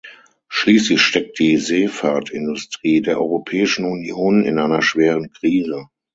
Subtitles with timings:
[0.49, 5.89] Schließlich steckt die Seefahrtindustrie der Europäischen Union in einer schweren Krise.